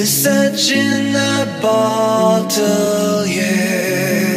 There's 0.00 0.70
in 0.70 1.12
the 1.12 1.58
bottle, 1.60 3.26
yeah. 3.26 4.29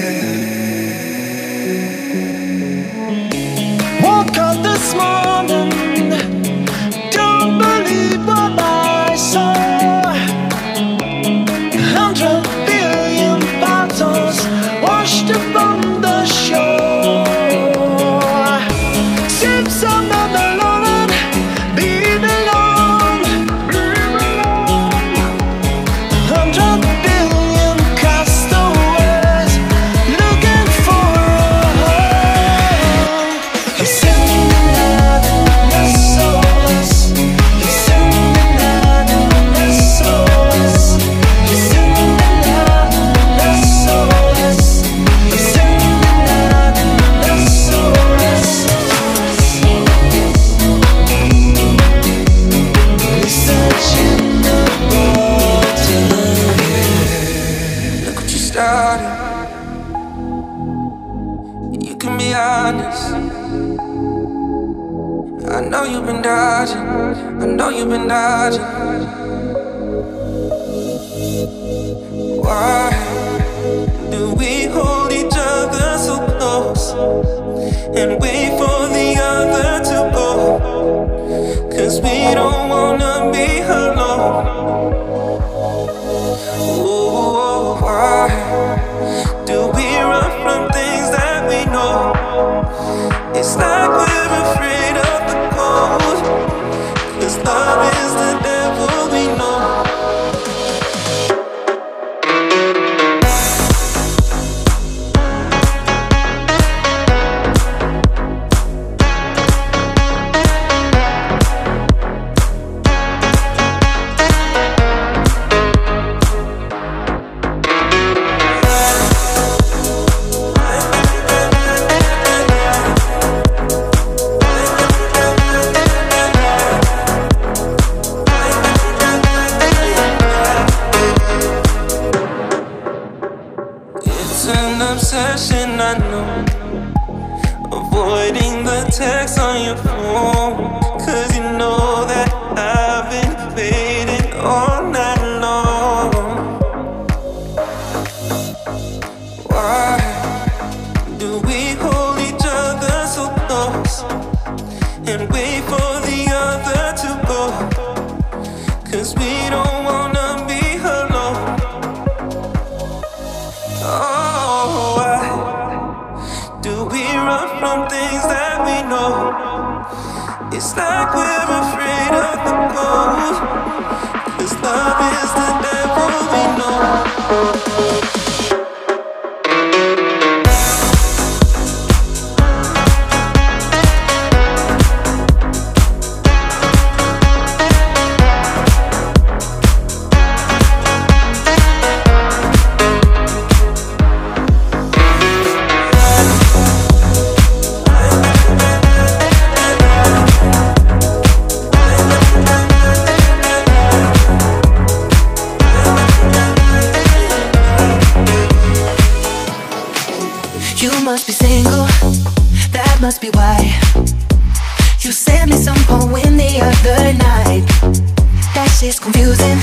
confusing, 219.13 219.59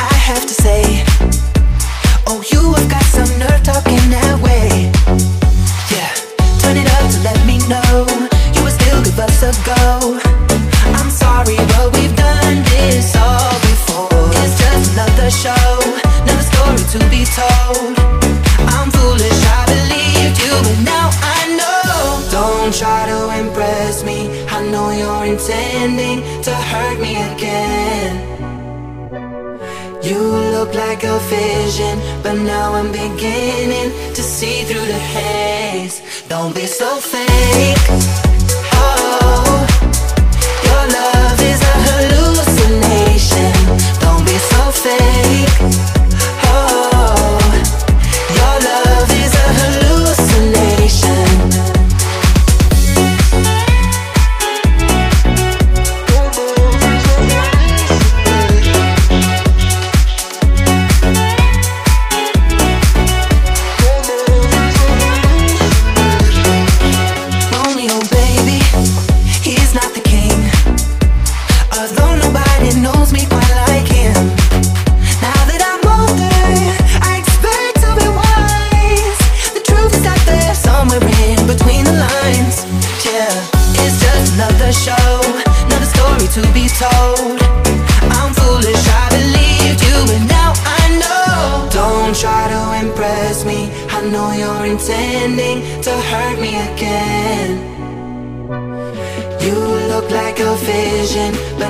I 0.00 0.14
have 0.14 0.46
to 0.46 0.54
say. 0.54 1.04
Oh, 2.26 2.40
you 2.50 2.72
have 2.72 2.88
got 2.88 3.04
some 3.04 3.28
nerve 3.38 3.62
talking 3.62 4.00
that 4.08 4.40
way. 4.40 4.88
Yeah, 5.92 6.08
turn 6.64 6.76
it 6.80 6.88
up 6.96 7.04
to 7.12 7.18
let 7.20 7.40
me 7.44 7.60
know 7.68 8.08
you 8.56 8.62
would 8.64 8.72
still 8.72 9.02
give 9.04 9.18
us 9.20 9.42
a 9.44 9.52
go. 9.68 10.16
I'm 10.96 11.10
sorry, 11.10 11.60
but 11.76 11.92
we've 11.92 12.16
done 12.16 12.64
this 12.72 13.12
all 13.16 13.52
before. 13.68 14.32
It's 14.40 14.56
just 14.56 14.96
another 14.96 15.28
show, 15.28 15.68
another 16.24 16.46
story 16.48 16.84
to 16.96 17.00
be 17.12 17.28
told. 17.36 17.92
I'm 18.72 18.88
foolish, 18.96 19.40
I 19.44 19.60
believed 19.76 20.36
you, 20.40 20.54
but 20.64 20.78
now 20.88 21.12
I 21.36 21.40
know. 21.60 22.32
Don't 22.32 22.72
try 22.72 23.12
to 23.12 23.20
impress 23.44 24.04
me. 24.04 24.46
I 24.48 24.64
know 24.72 24.88
you're 24.90 25.26
intending 25.36 26.24
to 26.42 26.52
hurt 26.54 26.98
me 26.98 27.20
again. 27.32 28.43
You 30.04 30.18
look 30.18 30.74
like 30.74 31.02
a 31.02 31.18
vision, 31.30 31.98
but 32.22 32.34
now 32.34 32.74
I'm 32.74 32.92
beginning 32.92 33.90
to 34.12 34.22
see 34.22 34.64
through 34.64 34.84
the 34.84 34.98
haze. 34.98 36.02
Don't 36.28 36.54
be 36.54 36.66
so 36.66 36.96
fake. 36.96 37.78
Oh, 38.74 39.66
your 40.68 40.84
love 41.00 41.40
is 41.40 41.60
a 41.72 41.76
hallucination. 41.88 43.52
Don't 44.00 44.26
be 44.26 44.36
so 44.52 44.62
fake. 44.84 45.83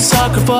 soccer 0.00 0.40
ball. 0.46 0.59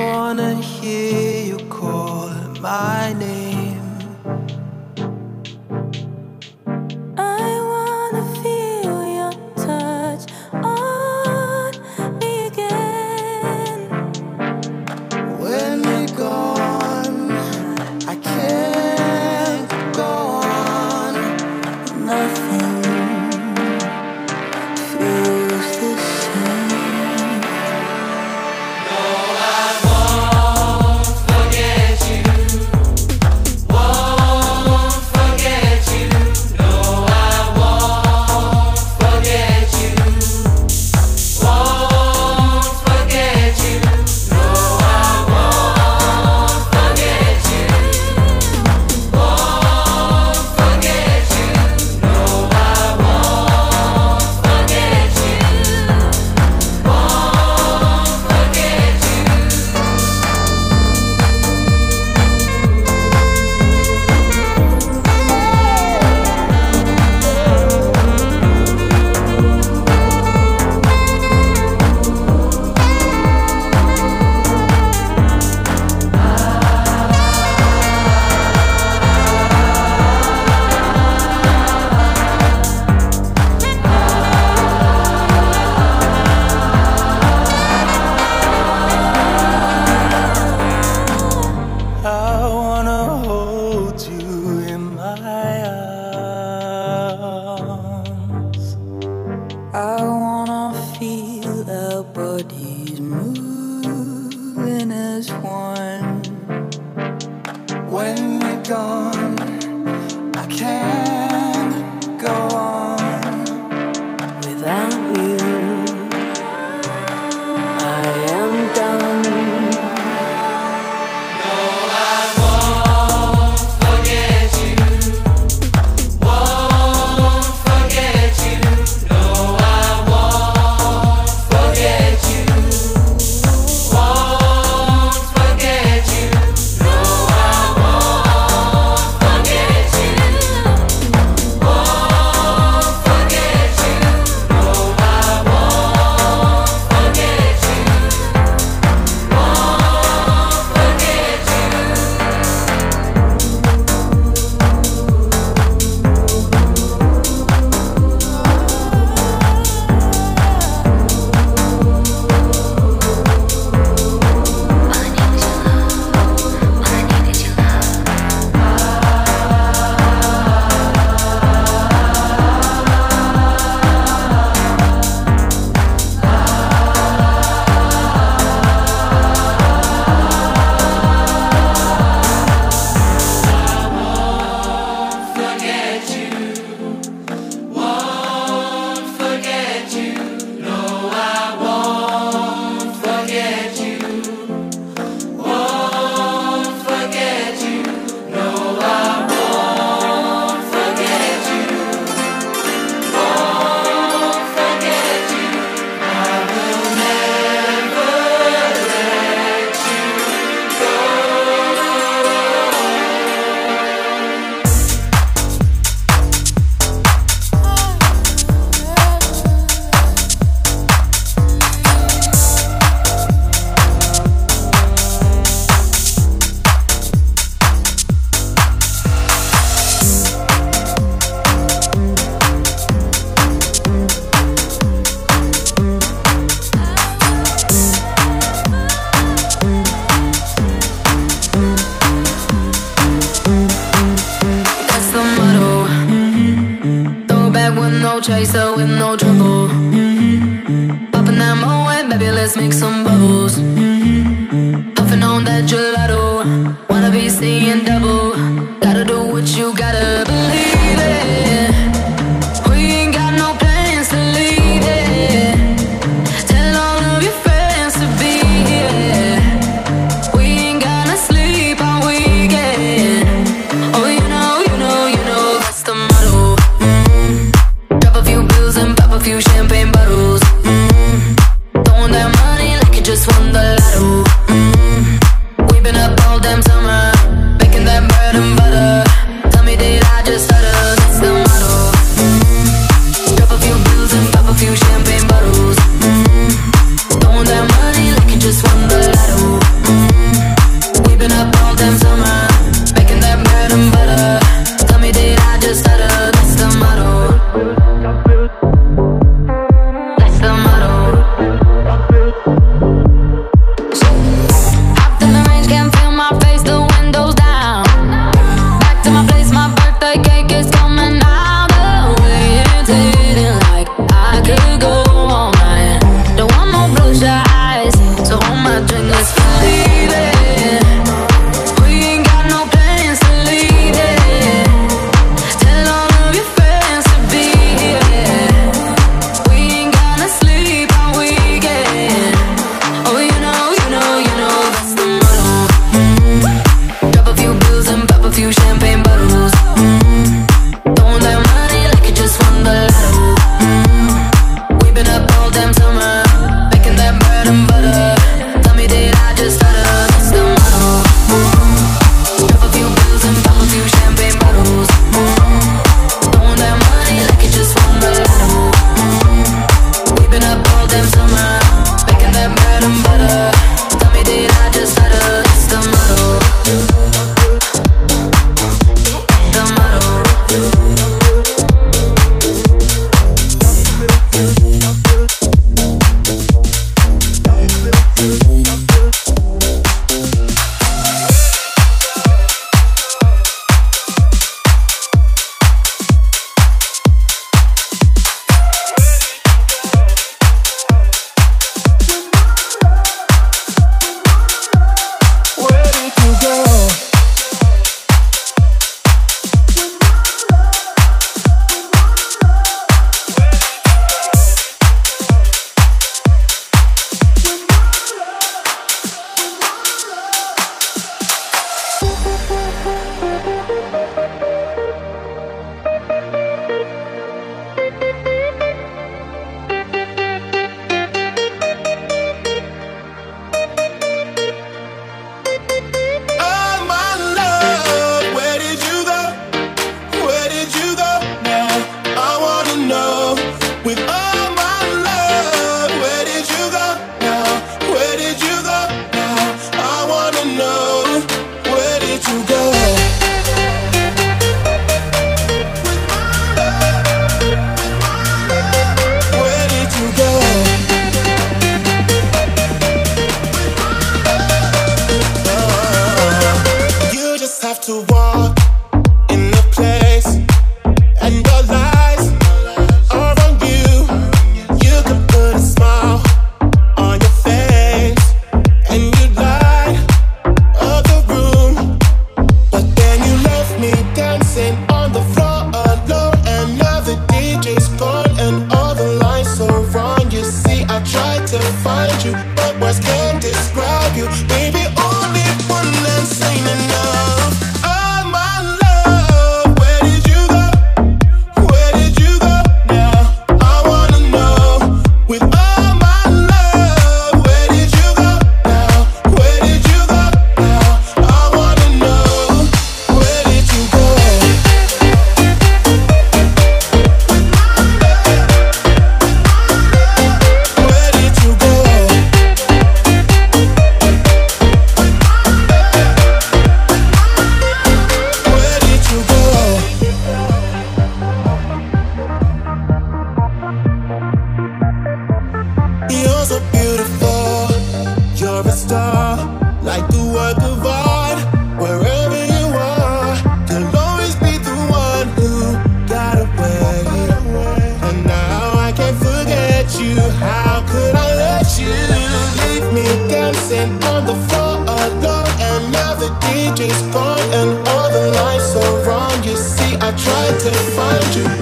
down 555.21 555.47
and 555.59 555.91
now 555.91 556.13
the 556.15 556.29
DJ's 556.45 557.01
gone 557.13 557.39
and 557.53 557.87
all 557.87 558.09
the 558.11 558.31
lights 558.37 558.75
are. 558.75 559.01
You 559.43 559.57
see, 559.57 559.95
I 559.95 560.11
tried 560.11 560.59
to 560.59 560.71
find 560.95 561.35
you. 561.35 561.60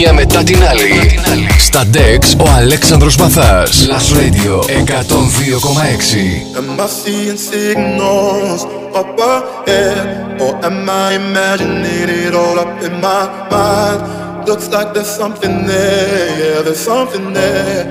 Επιτυχία 0.00 0.12
μετά 0.12 0.42
την 0.42 0.64
άλλη. 0.68 1.20
Στα 1.58 1.84
Dex 1.92 2.44
ο 2.46 2.48
Αλέξανδρος 2.56 3.16
Μαθάς. 3.16 3.88
Last 3.88 4.16
Radio 4.16 4.54
102,6. 4.58 6.20
Am 6.58 6.80
I 6.80 6.88
seeing 7.00 7.38
signals 7.50 8.60
up 9.00 9.18
ahead? 9.34 10.04
Or 10.44 10.52
am 10.68 10.88
I 11.04 11.08
imagining 11.22 12.08
it 12.24 12.34
all 12.42 12.58
up 12.64 12.74
in 12.88 12.94
my 13.06 13.22
mind? 13.52 14.00
Looks 14.48 14.68
like 14.74 14.88
there's 14.94 15.12
something 15.22 15.56
there, 15.70 16.28
yeah, 16.40 16.60
there's 16.66 16.84
something 16.92 17.26
there. 17.38 17.82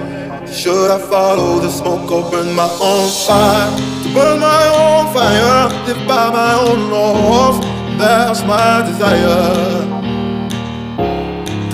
Should 0.60 0.90
I 0.98 1.00
follow 1.14 1.52
the 1.66 1.72
smoke 1.80 2.10
or 2.16 2.24
burn 2.32 2.50
my 2.62 2.70
own 2.90 3.08
fire? 3.26 3.70
To 4.04 4.08
burn 4.16 4.38
my 4.52 4.66
own 4.84 5.06
fire, 5.16 5.64
live 5.86 6.04
by 6.12 6.26
my 6.40 6.54
own 6.66 6.80
laws. 6.94 7.58
That's 8.02 8.42
my 8.52 8.72
desire 8.88 9.89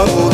Should 0.00 0.29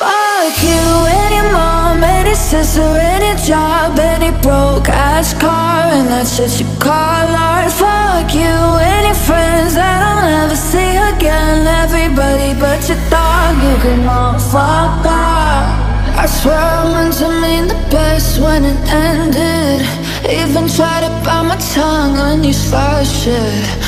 Fuck 0.00 0.58
you, 0.70 0.84
any 1.24 1.42
mom, 1.54 2.02
any 2.18 2.36
sister, 2.50 2.90
any 3.14 3.32
job, 3.48 3.90
any 4.14 4.32
broke 4.44 4.88
ass 5.10 5.28
car, 5.42 5.82
and 5.96 6.06
that's 6.10 6.30
shit 6.34 6.52
you 6.60 6.68
call 6.86 7.28
art. 7.50 7.70
Fuck 7.80 8.30
you, 8.42 8.56
any 8.96 9.14
friends 9.26 9.72
that 9.78 9.98
I'll 10.08 10.22
never 10.32 10.58
see 10.70 10.92
again. 11.12 11.58
Everybody 11.84 12.50
but 12.62 12.80
your 12.88 13.00
dog, 13.14 13.54
you 13.66 13.76
can 13.84 14.00
all 14.16 14.38
fuck 14.52 15.04
off. 15.22 15.66
I 16.22 16.26
swear 16.38 16.64
I 16.78 16.82
meant 16.94 17.14
to 17.20 17.28
mean 17.42 17.64
the 17.72 17.80
best 17.94 18.30
when 18.44 18.60
it 18.72 18.80
ended. 19.12 19.80
Even 20.40 20.64
tried 20.76 21.02
to 21.06 21.10
bite 21.24 21.46
my 21.50 21.58
tongue 21.74 22.14
when 22.22 22.38
you 22.48 22.54
start 22.66 23.06
shit. 23.20 23.87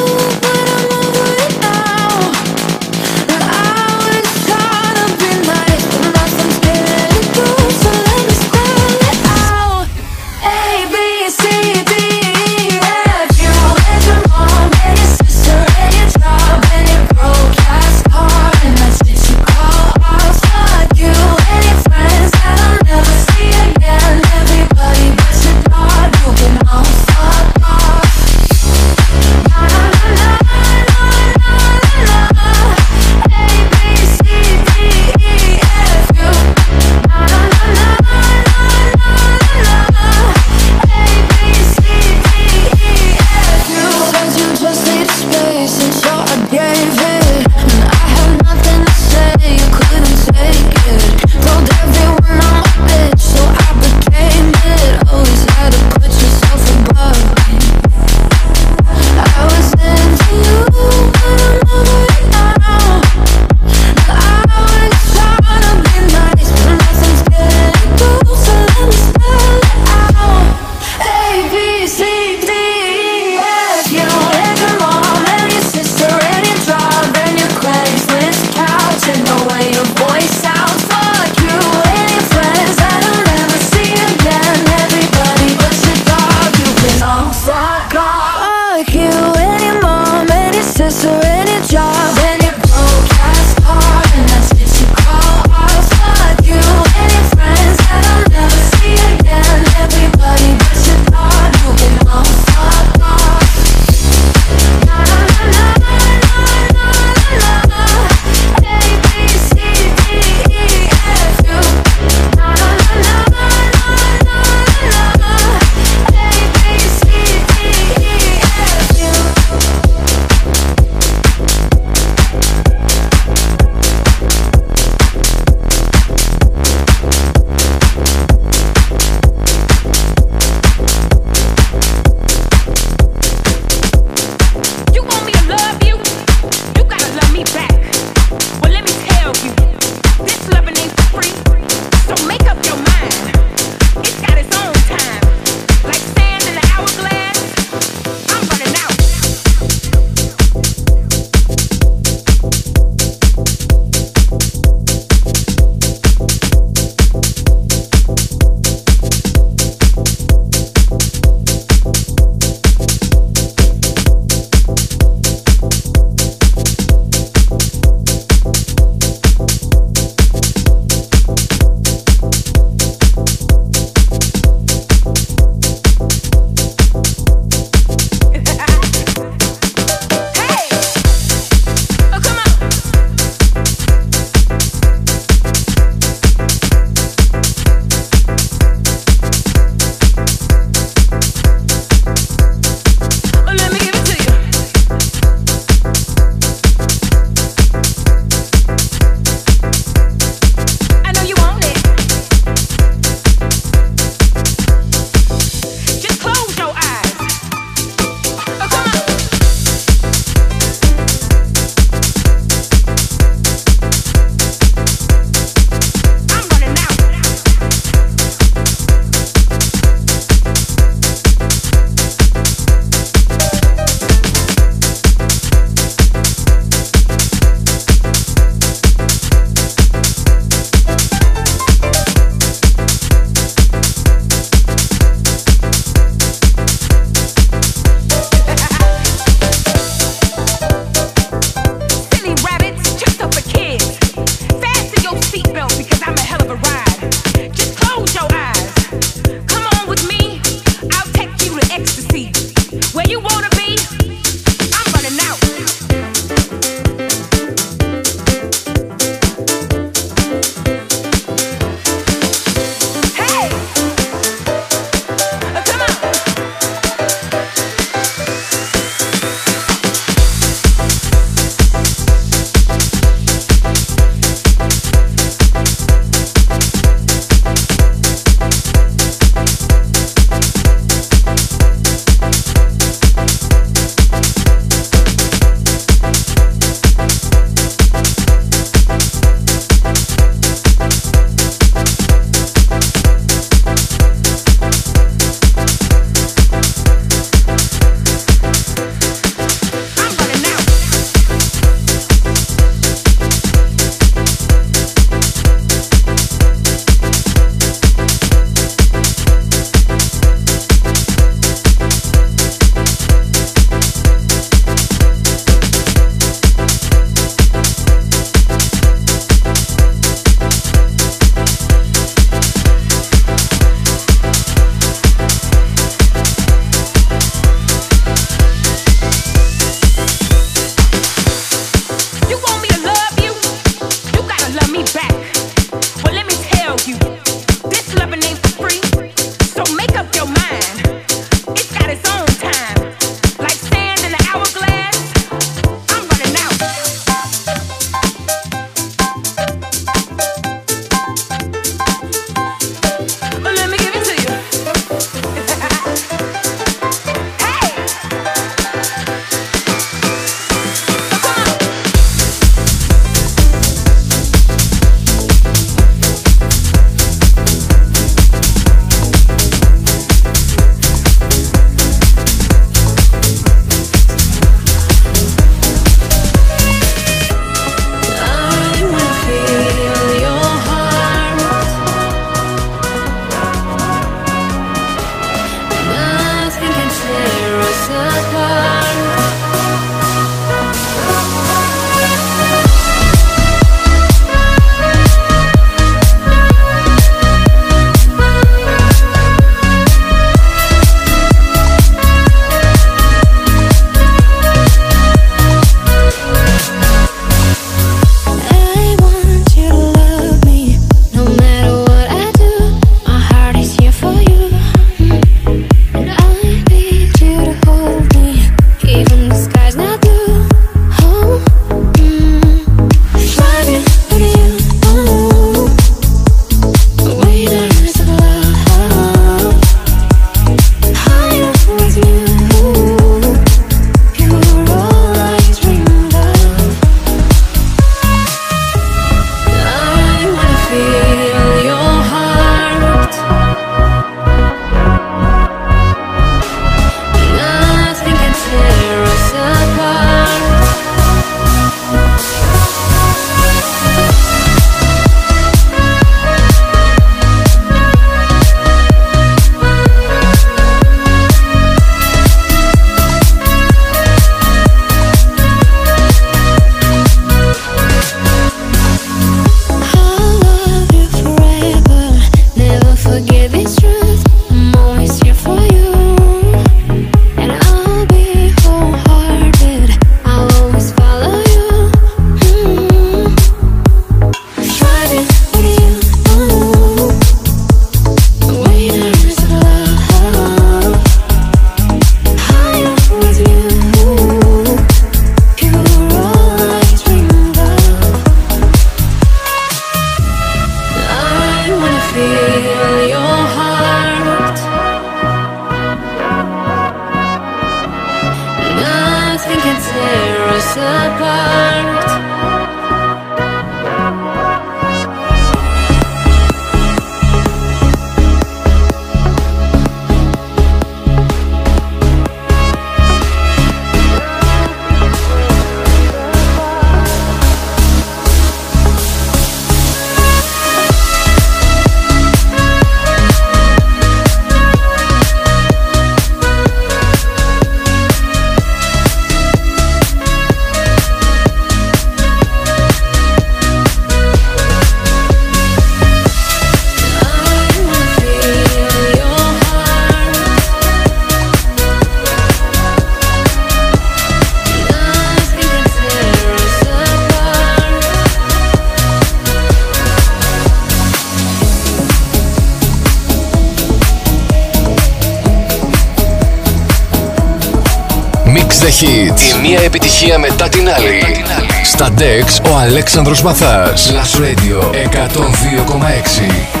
άλλη. 570.95 571.43
Στα 571.83 572.13
Dex 572.17 572.71
ο 572.71 572.75
Αλέξανδρος 572.77 573.41
Μαθάς. 573.41 574.11
Plus 574.11 574.39
Radio 574.39 574.93
102,6. 574.93 576.80